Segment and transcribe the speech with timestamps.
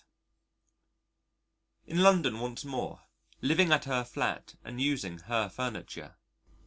[1.85, 3.03] In London once more,
[3.39, 6.15] living at her flat and using her furniture.